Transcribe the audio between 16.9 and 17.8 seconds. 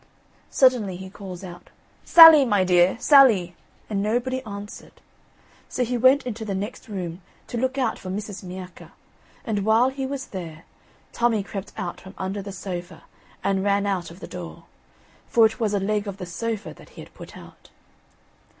he had put out.